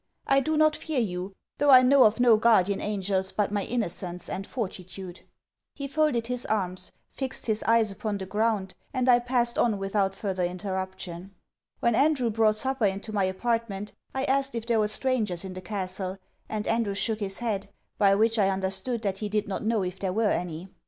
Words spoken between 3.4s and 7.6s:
my innocence and fortitude.' He folded his arms, fixed